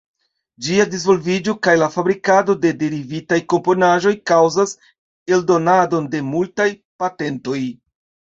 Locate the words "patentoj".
7.05-7.63